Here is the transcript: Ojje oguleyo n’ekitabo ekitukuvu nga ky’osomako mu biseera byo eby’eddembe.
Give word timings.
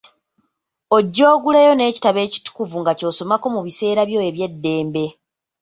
Ojje 0.95 1.23
oguleyo 1.33 1.71
n’ekitabo 1.75 2.19
ekitukuvu 2.27 2.75
nga 2.81 2.93
ky’osomako 2.97 3.45
mu 3.55 3.61
biseera 3.65 4.01
byo 4.09 4.19
eby’eddembe. 4.29 5.05